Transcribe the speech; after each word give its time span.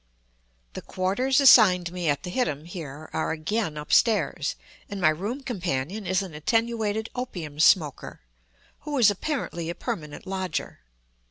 The 0.73 0.81
quarters 0.81 1.39
assigned 1.39 1.91
me 1.91 2.09
at 2.09 2.23
the 2.23 2.31
hittim, 2.31 2.65
here, 2.65 3.11
are 3.13 3.29
again 3.29 3.77
upstairs, 3.77 4.55
and 4.89 4.99
my 4.99 5.09
room 5.09 5.41
companion 5.43 6.07
is 6.07 6.23
an 6.23 6.33
attenuated 6.33 7.09
opium 7.13 7.59
smoker, 7.59 8.21
who 8.79 8.97
is 8.97 9.11
apparently 9.11 9.69
a 9.69 9.75
permanent 9.75 10.25
lodger. 10.25 10.79